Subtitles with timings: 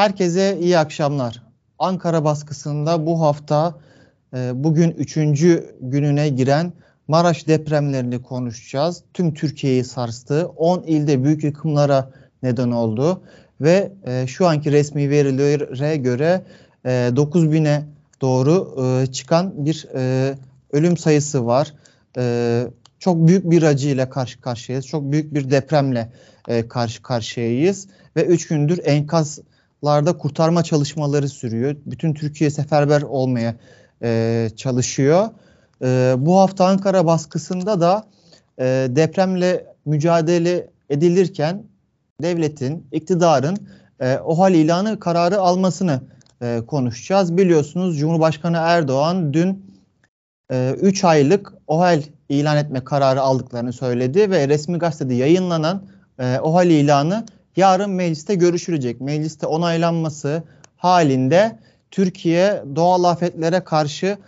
[0.00, 1.42] Herkese iyi akşamlar.
[1.78, 3.74] Ankara baskısında bu hafta
[4.34, 6.72] e, bugün üçüncü gününe giren
[7.08, 9.02] Maraş depremlerini konuşacağız.
[9.14, 10.48] Tüm Türkiye'yi sarstı.
[10.56, 12.10] 10 ilde büyük yıkımlara
[12.42, 13.22] neden oldu.
[13.60, 16.42] Ve e, şu anki resmi verilere göre
[16.84, 17.82] e, 9000'e
[18.20, 19.86] doğru e, çıkan bir
[20.72, 21.74] ölüm sayısı var.
[22.98, 24.86] Çok büyük bir acıyla karşı karşıyayız.
[24.86, 26.12] Çok büyük bir depremle
[26.68, 27.88] karşı karşıyayız.
[28.16, 28.80] Ve 3 gündür
[29.82, 31.76] enkazlarda kurtarma çalışmaları sürüyor.
[31.86, 33.54] Bütün Türkiye seferber olmaya
[34.02, 35.28] e, çalışıyor.
[35.82, 38.04] E, bu hafta Ankara baskısında da
[38.58, 41.62] e, depremle mücadele edilirken
[42.22, 43.56] devletin, iktidarın
[44.00, 46.00] e, OHAL ilanı kararı almasını
[46.42, 47.36] e, konuşacağız.
[47.36, 49.70] Biliyorsunuz Cumhurbaşkanı Erdoğan dün
[50.50, 55.82] 3 e, aylık OHAL ilan etme kararı aldıklarını söyledi ve resmi gazetede yayınlanan
[56.18, 57.24] e, OHAL ilanı
[57.60, 59.00] yarın mecliste görüşülecek.
[59.00, 60.42] Mecliste onaylanması
[60.76, 61.58] halinde
[61.90, 64.18] Türkiye doğal afetlere karşı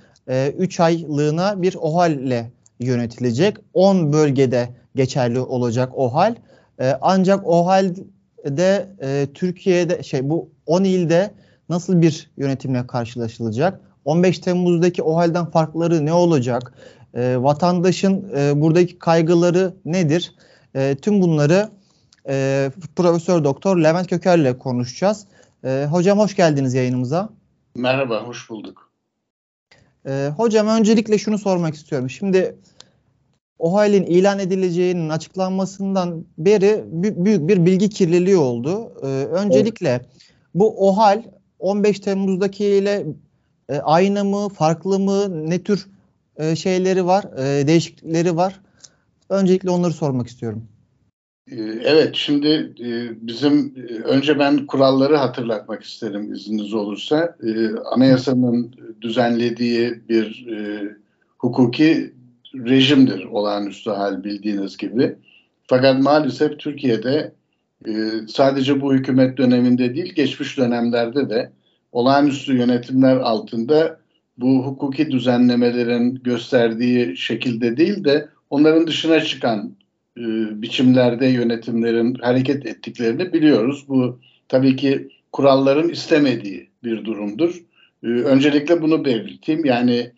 [0.58, 3.56] 3 e, aylığına bir OHAL ile yönetilecek.
[3.74, 6.34] 10 bölgede geçerli olacak OHAL.
[6.80, 11.30] E, ancak OHAL'de e, Türkiye'de şey bu 10 ilde
[11.68, 13.80] nasıl bir yönetimle karşılaşılacak?
[14.04, 16.74] 15 Temmuz'daki OHAL'den farkları ne olacak?
[17.14, 20.34] E, vatandaşın e, buradaki kaygıları nedir?
[20.74, 21.68] E, tüm bunları
[22.28, 25.26] e, Profesör Doktor Levent Köker'le konuşacağız.
[25.64, 27.28] E, hocam hoş geldiniz yayınımıza.
[27.76, 28.90] Merhaba, hoş bulduk.
[30.06, 32.10] E, hocam öncelikle şunu sormak istiyorum.
[32.10, 32.56] Şimdi
[33.58, 38.92] OHAL'in ilan edileceğinin açıklanmasından beri büyük bir bilgi kirliliği oldu.
[39.02, 40.06] E, öncelikle evet.
[40.54, 41.22] bu OHAL
[41.58, 43.06] 15 Temmuz'daki ile
[43.68, 45.88] e, aynı mı, farklı mı, ne tür
[46.36, 48.60] e, şeyleri var, e, değişiklikleri var?
[49.28, 50.68] Öncelikle onları sormak istiyorum.
[51.50, 51.54] Ee,
[51.84, 52.48] evet, şimdi
[52.80, 57.36] e, bizim e, önce ben kuralları hatırlatmak isterim izniniz olursa.
[57.42, 60.46] E, anayasanın düzenlediği bir
[61.38, 62.12] hukuki
[62.54, 65.16] rejimdir olağanüstü hal bildiğiniz gibi.
[65.66, 67.32] Fakat maalesef Türkiye'de
[68.28, 71.52] sadece bu hükümet döneminde değil, geçmiş dönemlerde de
[71.92, 74.00] olağanüstü yönetimler altında
[74.38, 79.76] bu hukuki düzenlemelerin gösterdiği şekilde değil de onların dışına çıkan
[80.18, 80.22] e,
[80.62, 83.84] biçimlerde yönetimlerin hareket ettiklerini biliyoruz.
[83.88, 87.62] Bu tabii ki kuralların istemediği bir durumdur.
[88.02, 89.64] E, öncelikle bunu belirteyim.
[89.64, 90.12] Yani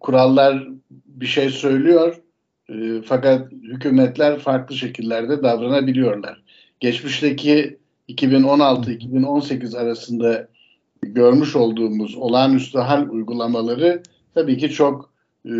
[0.00, 0.68] kurallar
[1.06, 2.22] bir şey söylüyor
[2.68, 6.42] e, fakat hükümetler farklı şekillerde davranabiliyorlar.
[6.80, 10.48] Geçmişteki 2016-2018 arasında
[11.02, 14.02] görmüş olduğumuz olağanüstü hal uygulamaları
[14.34, 15.10] tabii ki çok
[15.44, 15.50] e,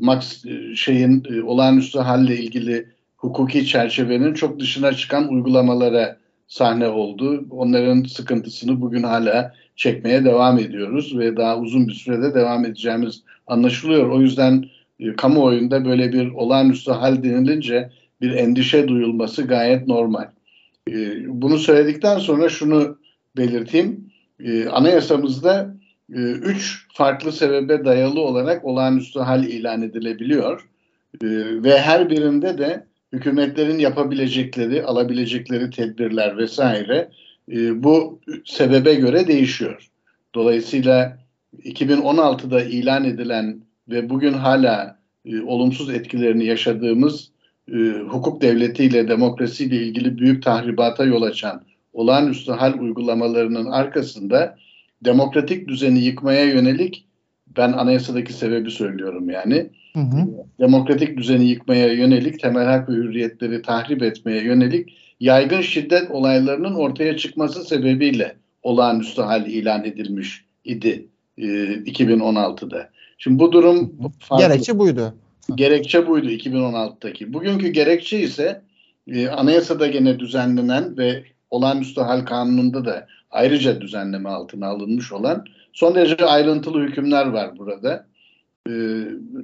[0.00, 2.86] max şeyin e, olağanüstü halle ilgili
[3.18, 6.16] hukuki çerçevenin çok dışına çıkan uygulamalara
[6.48, 7.44] sahne oldu.
[7.50, 14.10] Onların sıkıntısını bugün hala çekmeye devam ediyoruz ve daha uzun bir sürede devam edeceğimiz anlaşılıyor.
[14.10, 14.64] O yüzden
[15.00, 17.90] e, kamuoyunda böyle bir olağanüstü hal denilince
[18.20, 20.28] bir endişe duyulması gayet normal.
[20.88, 20.94] E,
[21.28, 22.98] bunu söyledikten sonra şunu
[23.36, 24.10] belirteyim.
[24.40, 25.74] E, anayasamızda
[26.12, 30.68] e, üç farklı sebebe dayalı olarak olağanüstü hal ilan edilebiliyor.
[31.22, 31.26] E,
[31.62, 37.10] ve her birinde de hükümetlerin yapabilecekleri, alabilecekleri tedbirler vesaire
[37.52, 39.88] e, bu sebebe göre değişiyor.
[40.34, 41.18] Dolayısıyla
[41.64, 47.30] 2016'da ilan edilen ve bugün hala e, olumsuz etkilerini yaşadığımız
[47.72, 47.76] e,
[48.08, 54.56] hukuk devletiyle, demokrasiyle ilgili büyük tahribata yol açan olağanüstü hal uygulamalarının arkasında
[55.04, 57.07] demokratik düzeni yıkmaya yönelik
[57.56, 59.70] ben anayasadaki sebebi söylüyorum yani.
[59.94, 60.28] Hı hı.
[60.60, 67.16] Demokratik düzeni yıkmaya yönelik, temel hak ve hürriyetleri tahrip etmeye yönelik yaygın şiddet olaylarının ortaya
[67.16, 71.06] çıkması sebebiyle olağanüstü hal ilan edilmiş idi
[71.38, 72.90] e, 2016'da.
[73.18, 74.46] Şimdi bu durum farklı.
[74.46, 75.14] Gerekçe buydu.
[75.54, 77.32] Gerekçe buydu 2016'daki.
[77.32, 78.62] Bugünkü gerekçe ise
[79.12, 85.94] e, anayasada gene düzenlenen ve olağanüstü hal kanununda da ayrıca düzenleme altına alınmış olan son
[85.94, 88.06] derece ayrıntılı hükümler var burada.
[88.68, 88.72] E,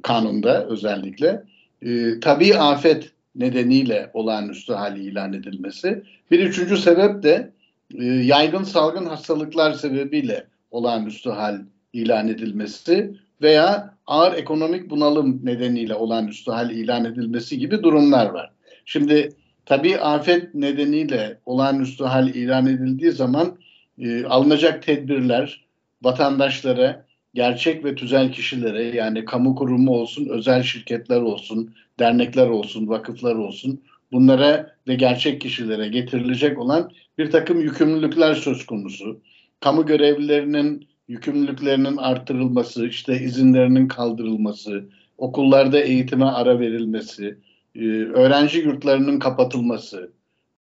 [0.03, 1.43] kanunda özellikle.
[1.83, 6.03] E, tabii afet nedeniyle olağanüstü hal ilan edilmesi.
[6.31, 7.51] Bir üçüncü sebep de
[7.99, 11.61] e, yaygın salgın hastalıklar sebebiyle olağanüstü hal
[11.93, 18.51] ilan edilmesi veya ağır ekonomik bunalım nedeniyle olağanüstü hal ilan edilmesi gibi durumlar var.
[18.85, 19.33] Şimdi
[19.67, 23.59] tabii afet nedeniyle olağanüstü hal ilan edildiği zaman
[23.99, 25.64] e, alınacak tedbirler
[26.03, 33.35] vatandaşlara, gerçek ve tüzel kişilere yani kamu kurumu olsun, özel şirketler olsun, dernekler olsun, vakıflar
[33.35, 33.81] olsun
[34.13, 39.21] bunlara ve gerçek kişilere getirilecek olan bir takım yükümlülükler söz konusu.
[39.61, 44.89] Kamu görevlilerinin yükümlülüklerinin artırılması, işte izinlerinin kaldırılması,
[45.19, 47.39] okullarda eğitime ara verilmesi,
[47.75, 50.13] e, öğrenci yurtlarının kapatılması,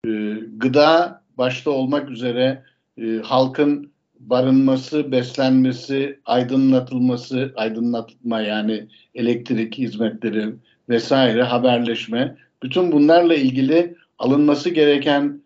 [0.06, 0.10] e,
[0.56, 2.62] gıda başta olmak üzere
[2.98, 3.92] e, halkın
[4.30, 10.54] barınması, beslenmesi, aydınlatılması, aydınlatma yani elektrik hizmetleri
[10.88, 15.42] vesaire, haberleşme, bütün bunlarla ilgili alınması gereken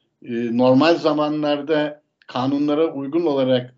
[0.51, 3.75] normal zamanlarda kanunlara uygun olarak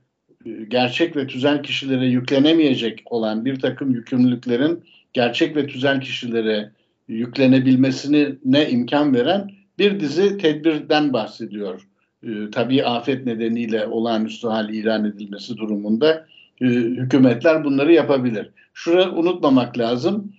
[0.69, 6.71] gerçek ve tüzel kişilere yüklenemeyecek olan bir takım yükümlülüklerin gerçek ve tüzel kişilere
[7.09, 11.89] yüklenebilmesine ne imkan veren bir dizi tedbirden bahsediyor.
[12.23, 16.27] E, tabii afet nedeniyle olağanüstü hal ilan edilmesi durumunda
[16.61, 18.51] e, hükümetler bunları yapabilir.
[18.75, 20.33] Şurayı unutmamak lazım.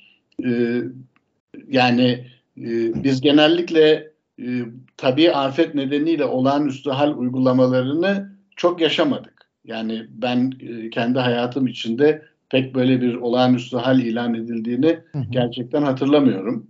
[0.45, 0.81] E,
[1.67, 2.25] yani
[2.57, 4.47] e, biz genellikle e,
[4.97, 9.49] tabii afet nedeniyle olağanüstü hal uygulamalarını çok yaşamadık.
[9.65, 15.23] Yani ben e, kendi hayatım içinde pek böyle bir olağanüstü hal ilan edildiğini hı hı.
[15.29, 16.67] gerçekten hatırlamıyorum.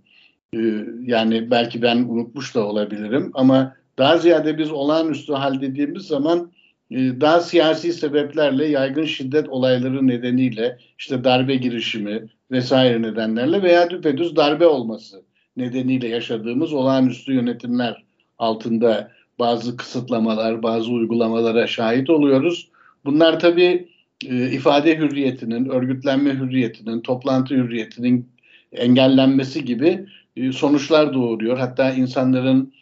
[1.02, 6.50] Yani belki ben unutmuş da olabilirim ama daha ziyade biz olağanüstü hal dediğimiz zaman
[6.90, 14.36] e, daha siyasi sebeplerle yaygın şiddet olayları nedeniyle işte darbe girişimi vesaire nedenlerle veya düpedüz
[14.36, 15.22] darbe olması
[15.56, 18.04] nedeniyle yaşadığımız olağanüstü yönetimler
[18.38, 22.68] altında bazı kısıtlamalar, bazı uygulamalara şahit oluyoruz.
[23.04, 23.88] Bunlar tabii
[24.26, 28.28] e, ifade hürriyetinin, örgütlenme hürriyetinin, toplantı hürriyetinin
[28.72, 30.06] engellenmesi gibi
[30.36, 31.58] e, sonuçlar doğuruyor.
[31.58, 32.72] Hatta insanların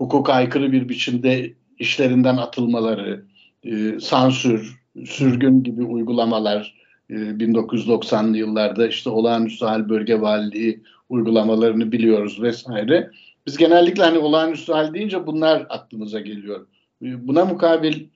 [0.00, 3.24] hukuka aykırı bir biçimde işlerinden atılmaları,
[3.64, 6.74] e, sansür, sürgün gibi uygulamalar
[7.10, 13.10] e, 1990'lı yıllarda işte olağanüstü hal bölge valiliği uygulamalarını biliyoruz vesaire.
[13.46, 16.66] Biz genellikle hani olağanüstü hal deyince bunlar aklımıza geliyor.
[17.02, 18.06] E, buna mukabil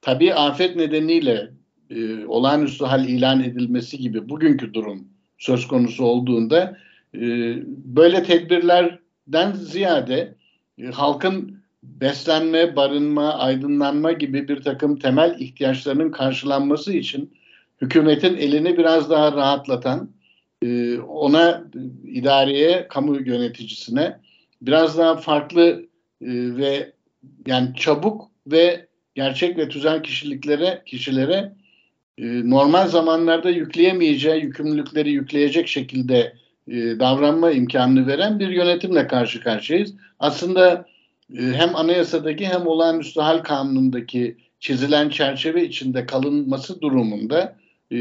[0.00, 1.50] tabii afet nedeniyle
[1.90, 5.08] e, olağanüstü hal ilan edilmesi gibi bugünkü durum
[5.38, 6.78] söz konusu olduğunda
[7.14, 7.20] e,
[7.84, 10.41] böyle tedbirlerden ziyade
[10.92, 17.34] halkın beslenme, barınma, aydınlanma gibi bir takım temel ihtiyaçlarının karşılanması için
[17.80, 20.10] hükümetin elini biraz daha rahatlatan,
[20.62, 21.64] e, ona
[22.04, 24.20] idareye, kamu yöneticisine
[24.62, 25.86] biraz daha farklı
[26.20, 26.92] e, ve
[27.46, 31.52] yani çabuk ve gerçek ve tüzel kişiliklere kişilere
[32.18, 36.32] e, normal zamanlarda yükleyemeyeceği yükümlülükleri yükleyecek şekilde
[36.68, 39.94] e, davranma imkanını veren bir yönetimle karşı karşıyayız.
[40.18, 40.86] Aslında
[41.38, 47.56] e, hem anayasadaki hem olağanüstü hal kanunundaki çizilen çerçeve içinde kalınması durumunda
[47.92, 47.96] e,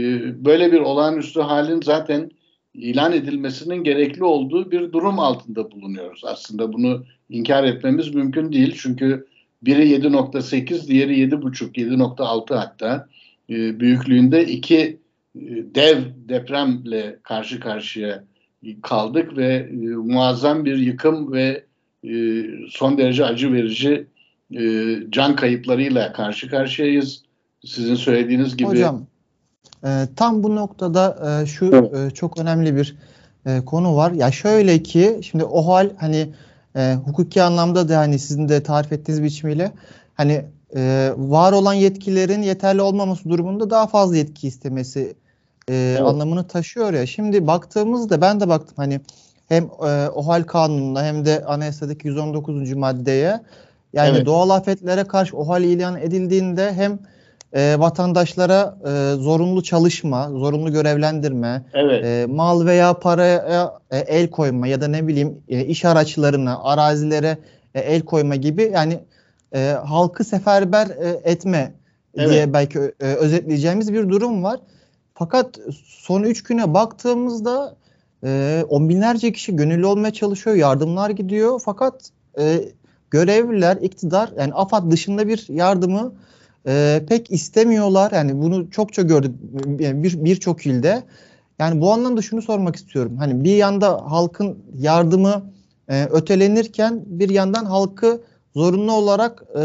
[0.45, 2.31] böyle bir olağanüstü halin zaten
[2.73, 6.21] ilan edilmesinin gerekli olduğu bir durum altında bulunuyoruz.
[6.25, 8.75] Aslında bunu inkar etmemiz mümkün değil.
[8.81, 9.27] Çünkü
[9.63, 13.07] biri 7.8, diğeri 7.5, 7.6 hatta
[13.49, 14.99] büyüklüğünde iki
[15.75, 15.97] dev
[16.29, 18.23] depremle karşı karşıya
[18.83, 21.63] kaldık ve e, muazzam bir yıkım ve
[22.03, 24.07] e, son derece acı verici
[24.59, 27.23] e, can kayıplarıyla karşı karşıyayız.
[27.65, 28.69] Sizin söylediğiniz gibi.
[28.69, 29.05] Hocam
[29.85, 31.93] e, tam bu noktada e, şu evet.
[31.93, 32.95] e, çok önemli bir
[33.45, 34.11] e, konu var.
[34.11, 36.29] Ya şöyle ki şimdi o hal hani
[36.75, 39.71] e, hukuki anlamda da hani sizin de tarif ettiğiniz biçimiyle
[40.13, 45.15] hani e, var olan yetkilerin yeterli olmaması durumunda daha fazla yetki istemesi
[45.67, 46.01] e, evet.
[46.01, 47.05] anlamını taşıyor ya.
[47.05, 49.01] Şimdi baktığımızda ben de baktım hani
[49.49, 52.73] hem e, OHAL kanununa hem de anayasadaki 119.
[52.73, 53.41] maddeye
[53.93, 54.25] yani evet.
[54.25, 56.99] doğal afetlere karşı OHAL ilan edildiğinde hem
[57.53, 62.05] e, vatandaşlara e, zorunlu çalışma, zorunlu görevlendirme, evet.
[62.05, 67.37] e, mal veya paraya e, el koyma ya da ne bileyim e, iş araçlarına, arazilere
[67.75, 68.99] e, el koyma gibi yani
[69.55, 71.73] e, halkı seferber e, etme
[72.17, 72.29] evet.
[72.29, 74.59] diye belki e, özetleyeceğimiz bir durum var.
[75.15, 77.75] Fakat son üç güne baktığımızda
[78.23, 81.61] e, on binlerce kişi gönüllü olmaya çalışıyor, yardımlar gidiyor.
[81.65, 82.61] Fakat e,
[83.11, 86.13] görevliler, iktidar yani AFAD dışında bir yardımı
[86.67, 88.11] e, pek istemiyorlar.
[88.11, 89.35] Yani bunu çokça gördük
[89.79, 91.03] yani bir birçok ilde.
[91.59, 93.17] Yani bu anlamda şunu sormak istiyorum.
[93.17, 95.51] Hani bir yanda halkın yardımı
[95.89, 98.21] e, ötelenirken bir yandan halkı
[98.55, 99.63] zorunlu olarak e,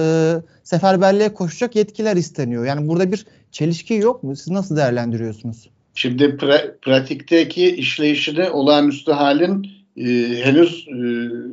[0.64, 2.64] seferberliğe koşacak yetkiler isteniyor.
[2.66, 4.36] Yani burada bir çelişki yok mu?
[4.36, 5.68] Siz nasıl değerlendiriyorsunuz?
[5.94, 9.66] Şimdi pra- pratikteki işleyişini olağanüstü halin
[9.96, 10.04] e,
[10.44, 10.98] henüz e,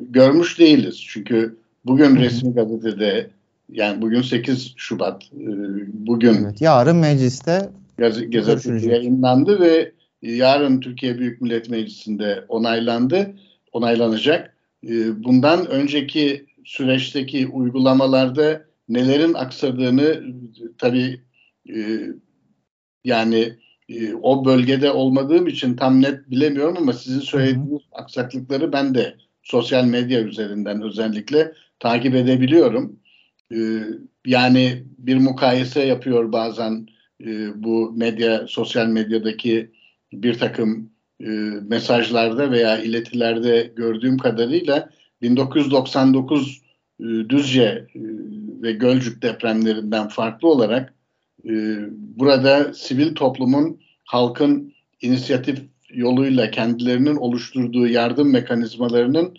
[0.10, 1.04] görmüş değiliz.
[1.08, 3.30] Çünkü bugün resmi gazetede
[3.72, 5.48] yani bugün 8 Şubat e,
[5.94, 13.34] bugün evet, yarın mecliste gaz- gazetede yayınlandı ve yarın Türkiye Büyük Millet Meclisi'nde onaylandı,
[13.72, 14.54] onaylanacak.
[14.88, 20.24] e, bundan önceki süreçteki uygulamalarda nelerin aksadığını
[20.78, 21.22] tabii
[21.70, 22.00] e,
[23.04, 23.54] yani
[23.90, 29.86] e, o bölgede olmadığım için tam net bilemiyorum ama sizin söylediğiniz aksaklıkları ben de sosyal
[29.86, 33.00] medya üzerinden özellikle takip edebiliyorum.
[33.52, 33.58] E,
[34.26, 36.88] yani bir mukayese yapıyor bazen
[37.26, 39.72] e, bu medya, sosyal medyadaki
[40.14, 41.30] bir takım e,
[41.68, 44.90] mesajlarda veya iletilerde gördüğüm kadarıyla
[45.24, 46.62] 1999
[47.00, 48.00] e, Düzce e,
[48.62, 50.94] ve Gölcük depremlerinden farklı olarak
[51.46, 51.52] e,
[51.98, 59.38] burada sivil toplumun halkın inisiyatif yoluyla kendilerinin oluşturduğu yardım mekanizmalarının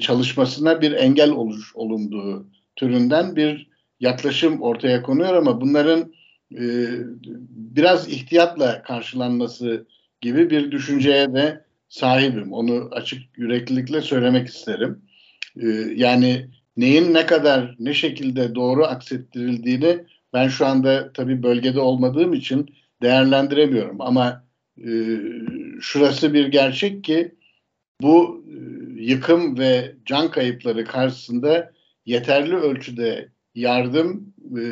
[0.00, 2.46] çalışmasına bir engel oluş, olunduğu
[2.76, 3.66] türünden bir
[4.00, 6.12] yaklaşım ortaya konuyor ama bunların
[7.50, 9.86] biraz ihtiyatla karşılanması
[10.20, 12.52] gibi bir düşünceye de sahibim.
[12.52, 15.02] Onu açık yüreklilikle söylemek isterim.
[15.56, 22.32] E, yani neyin ne kadar ne şekilde doğru aksettirildiğini ben şu anda tabii bölgede olmadığım
[22.32, 24.44] için değerlendiremiyorum ama
[24.78, 24.90] e,
[25.80, 27.34] şurası bir gerçek ki
[28.02, 28.56] bu e,
[29.02, 31.72] yıkım ve can kayıpları karşısında
[32.06, 34.62] yeterli ölçüde yardım e,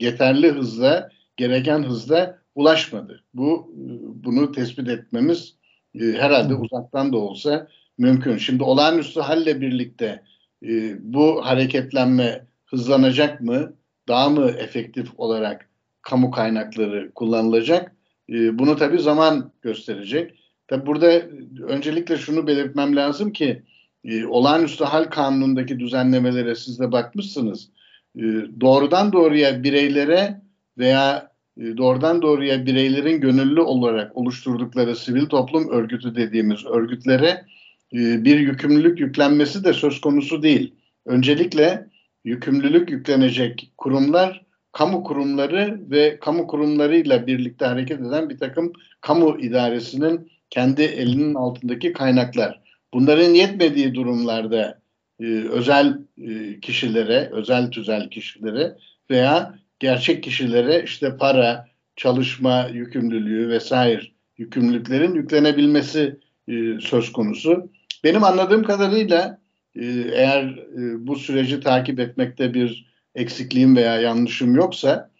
[0.00, 3.24] yeterli hızla gereken hızla ulaşmadı.
[3.34, 3.84] Bu e,
[4.24, 5.56] bunu tespit etmemiz
[6.00, 8.36] e, herhalde uzaktan da olsa mümkün.
[8.36, 10.22] Şimdi olağanüstü halle birlikte
[10.62, 13.72] e, bu hareketlenme hızlanacak mı?
[14.08, 15.68] Daha mı efektif olarak
[16.02, 17.92] kamu kaynakları kullanılacak?
[18.28, 20.34] E, bunu tabii zaman gösterecek.
[20.68, 21.22] Tabii burada
[21.68, 23.62] öncelikle şunu belirtmem lazım ki
[24.04, 27.68] e, olağanüstü hal kanunundaki düzenlemelere siz de bakmışsınız.
[28.16, 28.22] E,
[28.60, 30.40] doğrudan doğruya bireylere
[30.78, 37.44] veya doğrudan doğruya bireylerin gönüllü olarak oluşturdukları sivil toplum örgütü dediğimiz örgütlere
[37.92, 40.74] e, bir yükümlülük yüklenmesi de söz konusu değil.
[41.06, 41.86] Öncelikle
[42.24, 50.30] yükümlülük yüklenecek kurumlar kamu kurumları ve kamu kurumlarıyla birlikte hareket eden bir takım kamu idaresinin
[50.50, 52.60] kendi elinin altındaki kaynaklar.
[52.94, 54.80] Bunların yetmediği durumlarda
[55.20, 58.76] e, özel e, kişilere, özel tüzel kişilere
[59.10, 64.02] veya gerçek kişilere işte para, çalışma yükümlülüğü vesaire
[64.38, 66.16] yükümlülüklerin yüklenebilmesi
[66.48, 67.70] e, söz konusu.
[68.04, 69.40] Benim anladığım kadarıyla
[69.74, 70.44] e, eğer
[70.78, 75.10] e, bu süreci takip etmekte bir eksikliğim veya yanlışım yoksa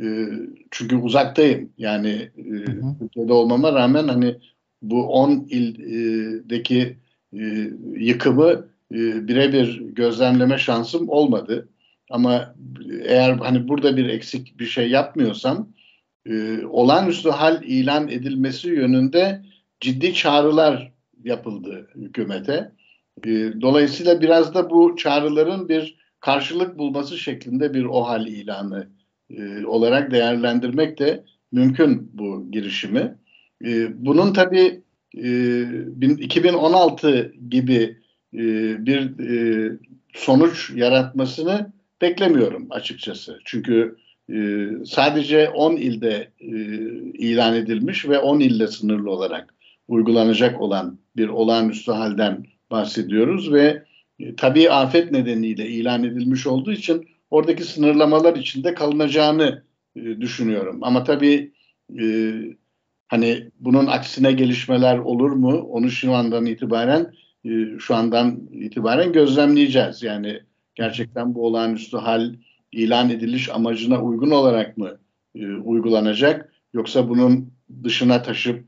[0.00, 0.28] e,
[0.70, 2.64] çünkü uzaktayım yani e,
[3.00, 4.36] Türkiye'de olmama rağmen hani
[4.82, 6.96] bu 10 ildeki
[7.32, 11.68] e, yıkımı e, birebir gözlemleme şansım olmadı.
[12.10, 12.54] Ama
[13.02, 15.68] eğer hani burada bir eksik bir şey yapmıyorsam
[16.26, 19.42] e, olağanüstü hal ilan edilmesi yönünde
[19.80, 20.92] ciddi çağrılar
[21.24, 22.72] yapıldı hükümete.
[23.26, 28.88] E, dolayısıyla biraz da bu çağrıların bir karşılık bulması şeklinde bir OHAL ilanı
[29.30, 33.14] e, olarak değerlendirmek de mümkün bu girişimi.
[33.64, 34.82] E, bunun tabii
[35.16, 35.62] e,
[36.18, 37.98] 2016 gibi
[38.34, 38.40] e,
[38.86, 39.72] bir e,
[40.14, 43.38] sonuç yaratmasını beklemiyorum açıkçası.
[43.44, 43.96] Çünkü
[44.32, 46.48] e, sadece 10 ilde e,
[47.18, 49.54] ilan edilmiş ve 10 ilde sınırlı olarak
[49.88, 53.84] uygulanacak olan bir olağanüstü halden bahsediyoruz ve
[54.20, 59.62] e, tabii afet nedeniyle ilan edilmiş olduğu için oradaki sınırlamalar içinde kalınacağını
[59.96, 60.78] e, düşünüyorum.
[60.82, 61.52] Ama tabii
[62.00, 62.34] e,
[63.08, 65.52] hani bunun aksine gelişmeler olur mu?
[65.52, 67.12] Onu şu andan itibaren
[67.44, 70.02] e, şu andan itibaren gözlemleyeceğiz.
[70.02, 70.40] Yani
[70.78, 72.34] gerçekten bu olağanüstü hal
[72.72, 74.98] ilan ediliş amacına uygun olarak mı
[75.34, 76.52] e, uygulanacak?
[76.74, 77.52] Yoksa bunun
[77.84, 78.64] dışına taşıp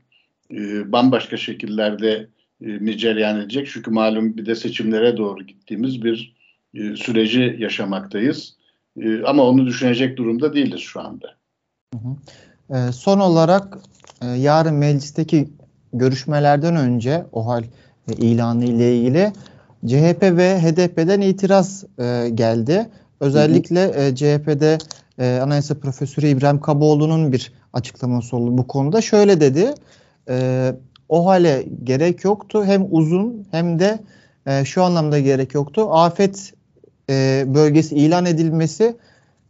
[0.51, 2.27] e, bambaşka şekillerde
[2.61, 3.69] e, mi cereyan edecek?
[3.73, 6.35] Çünkü malum bir de seçimlere doğru gittiğimiz bir
[6.73, 8.55] e, süreci yaşamaktayız.
[9.01, 11.35] E, ama onu düşünecek durumda değiliz şu anda.
[11.93, 12.15] Hı hı.
[12.77, 13.77] E, son olarak
[14.21, 15.49] e, yarın meclisteki
[15.93, 17.63] görüşmelerden önce o hal
[18.07, 19.31] e, ilanı ile ilgili
[19.87, 22.89] CHP ve HDP'den itiraz e, geldi.
[23.19, 24.77] Özellikle e, CHP'de
[25.19, 29.01] e, Anayasa Profesörü İbrahim Kaboğlu'nun bir açıklaması oldu bu konuda.
[29.01, 29.73] Şöyle dedi.
[30.29, 30.73] E,
[31.09, 32.65] o hale gerek yoktu.
[32.65, 33.99] Hem uzun hem de
[34.45, 35.87] e, şu anlamda gerek yoktu.
[35.91, 36.53] Afet
[37.09, 38.95] e, bölgesi ilan edilmesi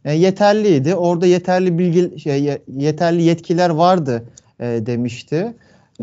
[0.04, 0.94] e, yeterliydi.
[0.94, 4.24] Orada yeterli bilgi şey, yeterli yetkiler vardı
[4.60, 5.54] e, demişti.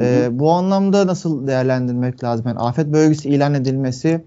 [0.01, 2.48] E, bu anlamda nasıl değerlendirmek lazım?
[2.48, 4.22] Yani afet bölgesi ilan edilmesi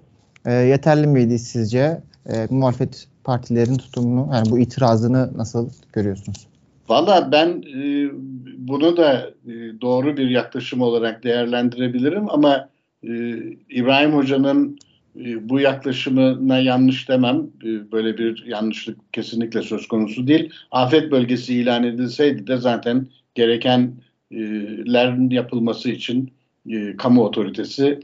[0.46, 2.00] e, yeterli miydi sizce?
[2.26, 6.46] E, muhalefet partilerin tutumunu, yani bu itirazını nasıl görüyorsunuz?
[6.88, 8.10] Valla ben e,
[8.58, 12.68] bunu da e, doğru bir yaklaşım olarak değerlendirebilirim ama
[13.02, 13.08] e,
[13.70, 14.78] İbrahim Hoca'nın
[15.16, 17.46] e, bu yaklaşımına yanlış demem.
[17.64, 20.50] E, böyle bir yanlışlık kesinlikle söz konusu değil.
[20.70, 24.02] Afet bölgesi ilan edilseydi de zaten gerekenlerin
[25.30, 26.32] yapılması için
[26.70, 28.00] e, kamu otoritesi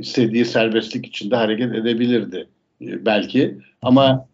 [0.00, 2.48] istediği serbestlik içinde hareket edebilirdi
[2.80, 3.58] belki.
[3.82, 4.28] Ama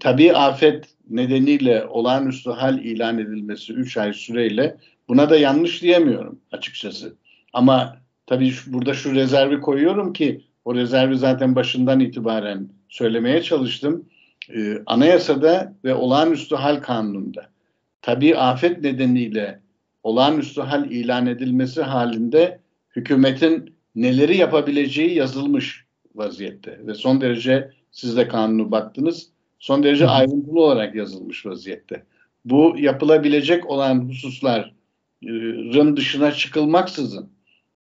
[0.00, 4.76] tabii afet nedeniyle olağanüstü hal ilan edilmesi 3 ay süreyle
[5.08, 7.14] buna da yanlış diyemiyorum açıkçası.
[7.52, 7.96] Ama
[8.26, 14.04] tabii burada şu rezervi koyuyorum ki o rezervi zaten başından itibaren söylemeye çalıştım.
[14.54, 17.46] Ee, anayasada ve olağanüstü hal kanununda
[18.02, 19.60] tabi afet nedeniyle
[20.04, 22.60] olağanüstü hal ilan edilmesi halinde
[22.96, 25.84] hükümetin neleri yapabileceği yazılmış
[26.14, 32.04] vaziyette ve son derece siz de kanunu baktınız son derece ayrıntılı olarak yazılmış vaziyette.
[32.44, 37.30] Bu yapılabilecek olan hususların dışına çıkılmaksızın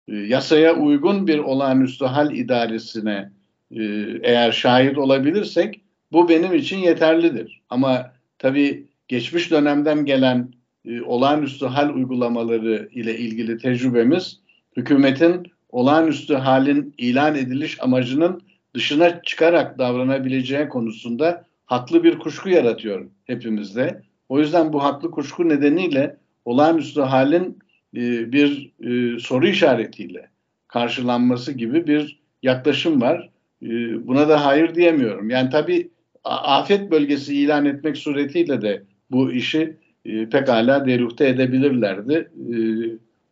[0.08, 3.30] e, yasaya uygun bir olağanüstü hal idaresine
[3.70, 3.82] e,
[4.22, 5.80] eğer şahit olabilirsek
[6.12, 7.62] bu benim için yeterlidir.
[7.70, 10.52] Ama tabii geçmiş dönemden gelen
[10.84, 14.40] e, olağanüstü hal uygulamaları ile ilgili tecrübemiz
[14.76, 18.42] hükümetin olağanüstü halin ilan ediliş amacının
[18.74, 24.02] dışına çıkarak davranabileceği konusunda haklı bir kuşku yaratıyor hepimizde.
[24.28, 27.58] O yüzden bu haklı kuşku nedeniyle olağanüstü halin
[27.96, 30.30] e, bir e, soru işaretiyle
[30.68, 33.30] karşılanması gibi bir yaklaşım var.
[33.62, 33.68] E,
[34.06, 35.30] buna da hayır diyemiyorum.
[35.30, 35.90] Yani tabii
[36.24, 42.30] afet bölgesi ilan etmek suretiyle de bu işi pekala deruhte edebilirlerdi.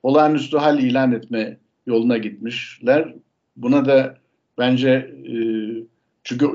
[0.03, 3.15] Olağanüstü hal ilan etme yoluna gitmişler.
[3.57, 4.19] Buna da
[4.59, 5.15] bence
[6.25, 6.47] çünkü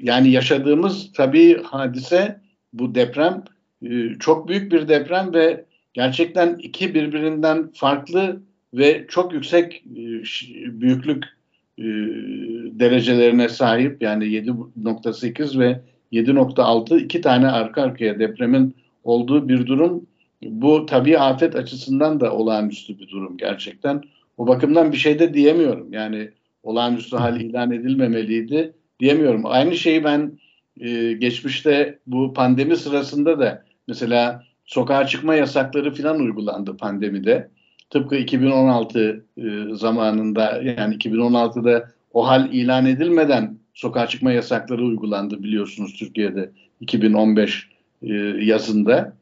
[0.00, 2.40] yani yaşadığımız tabii hadise
[2.72, 3.44] bu deprem
[4.18, 8.40] çok büyük bir deprem ve gerçekten iki birbirinden farklı
[8.74, 10.06] ve çok yüksek e,
[10.80, 11.24] büyüklük
[11.78, 11.84] e,
[12.80, 15.80] derecelerine sahip yani 7.8 ve
[16.12, 18.74] 7.6 iki tane arka arkaya depremin
[19.10, 20.06] olduğu bir durum.
[20.42, 24.02] Bu tabii afet açısından da olağanüstü bir durum gerçekten.
[24.38, 25.92] O bakımdan bir şey de diyemiyorum.
[25.92, 26.30] Yani
[26.62, 29.42] olağanüstü hal ilan edilmemeliydi diyemiyorum.
[29.44, 30.32] Aynı şeyi ben
[30.80, 37.50] e, geçmişte bu pandemi sırasında da mesela sokağa çıkma yasakları falan uygulandı pandemide.
[37.90, 45.94] Tıpkı 2016 e, zamanında yani 2016'da o hal ilan edilmeden sokağa çıkma yasakları uygulandı biliyorsunuz
[45.94, 47.68] Türkiye'de 2015
[48.02, 49.16] e, yazında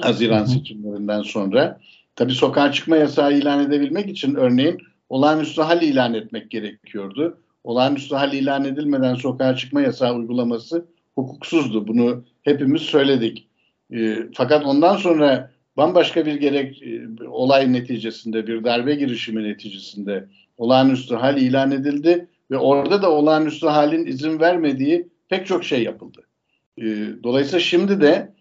[0.00, 1.80] Haziran seçimlerinden sonra.
[2.16, 7.38] Tabii sokağa çıkma yasağı ilan edebilmek için örneğin olağanüstü hal ilan etmek gerekiyordu.
[7.64, 11.88] Olağanüstü hal ilan edilmeden sokağa çıkma yasağı uygulaması hukuksuzdu.
[11.88, 13.48] Bunu hepimiz söyledik.
[13.92, 21.14] E, fakat ondan sonra bambaşka bir gerek e, olay neticesinde bir darbe girişimi neticesinde olağanüstü
[21.14, 26.29] hal ilan edildi ve orada da olağanüstü halin izin vermediği pek çok şey yapıldı.
[26.78, 26.84] E,
[27.22, 28.32] dolayısıyla şimdi de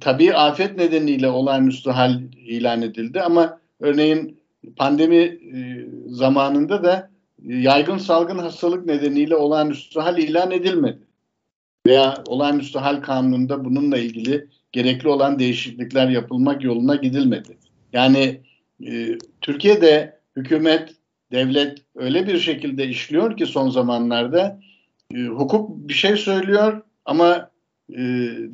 [0.00, 4.40] tabii afet nedeniyle olağanüstü hal ilan edildi ama örneğin
[4.76, 7.10] pandemi e, zamanında da
[7.44, 10.98] yaygın salgın hastalık nedeniyle olağanüstü hal ilan edilmedi.
[11.86, 17.58] Veya olağanüstü hal kanununda bununla ilgili gerekli olan değişiklikler yapılmak yoluna gidilmedi.
[17.92, 18.40] Yani
[18.86, 20.94] e, Türkiye'de hükümet,
[21.32, 24.60] devlet öyle bir şekilde işliyor ki son zamanlarda
[25.14, 27.50] e, hukuk bir şey söylüyor ama
[27.92, 27.98] e,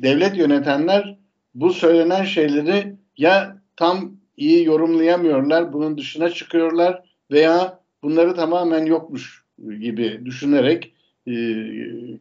[0.01, 1.17] devlet yönetenler
[1.55, 9.43] bu söylenen şeyleri ya tam iyi yorumlayamıyorlar, bunun dışına çıkıyorlar veya bunları tamamen yokmuş
[9.79, 10.93] gibi düşünerek
[11.27, 11.33] e,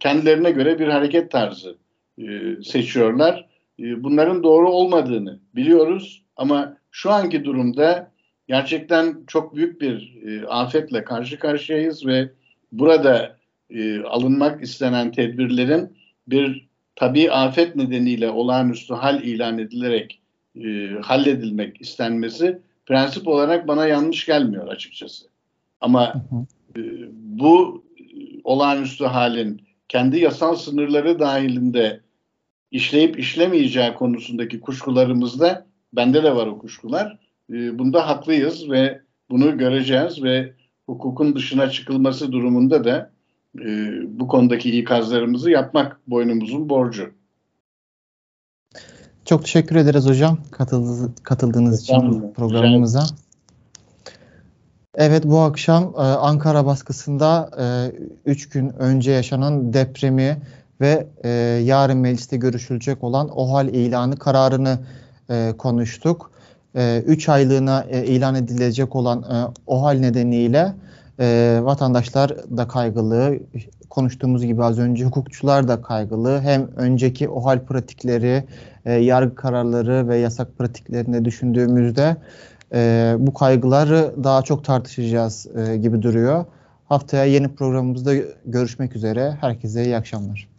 [0.00, 1.76] kendilerine göre bir hareket tarzı
[2.18, 2.24] e,
[2.62, 3.48] seçiyorlar.
[3.78, 8.12] Bunların doğru olmadığını biliyoruz ama şu anki durumda
[8.48, 10.14] gerçekten çok büyük bir
[10.48, 12.30] afetle karşı karşıyayız ve
[12.72, 13.36] burada
[14.04, 16.67] alınmak istenen tedbirlerin bir
[16.98, 20.20] tabi afet nedeniyle olağanüstü hal ilan edilerek
[20.56, 25.26] e, halledilmek istenmesi prensip olarak bana yanlış gelmiyor açıkçası.
[25.80, 26.14] Ama
[26.76, 26.80] e,
[27.12, 27.84] bu
[28.44, 32.00] olağanüstü halin kendi yasal sınırları dahilinde
[32.70, 37.18] işleyip işlemeyeceği konusundaki kuşkularımızda bende de var o kuşkular.
[37.52, 40.52] E, bunda haklıyız ve bunu göreceğiz ve
[40.86, 43.10] hukukun dışına çıkılması durumunda da
[43.60, 47.10] e, bu konudaki ikazlarımızı yapmak boynumuzun borcu.
[49.24, 53.04] Çok teşekkür ederiz hocam katıldığınız, katıldığınız için programımıza.
[54.94, 57.50] Evet bu akşam e, Ankara baskısında
[58.26, 60.38] 3 e, gün önce yaşanan depremi
[60.80, 61.28] ve e,
[61.64, 64.78] yarın mecliste görüşülecek olan OHAL ilanı kararını
[65.30, 66.30] e, konuştuk.
[66.74, 70.74] 3 e, aylığına e, ilan edilecek olan e, OHAL nedeniyle
[71.20, 73.38] E, vatandaşlar da kaygılı.
[73.90, 76.40] Konuştuğumuz gibi az önce hukukçular da kaygılı.
[76.40, 78.44] Hem önceki OHAL pratikleri,
[78.84, 82.16] e, yargı kararları ve yasak pratiklerini düşündüğümüzde
[82.74, 86.44] e, bu kaygıları daha çok tartışacağız e, gibi duruyor.
[86.88, 88.14] Haftaya yeni programımızda
[88.46, 89.36] görüşmek üzere.
[89.40, 90.57] Herkese iyi akşamlar.